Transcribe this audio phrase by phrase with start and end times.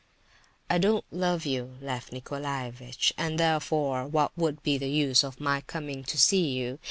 [0.67, 5.61] "I don't love you, Lef Nicolaievitch, and, therefore, what would be the use of my
[5.61, 6.79] coming to see you?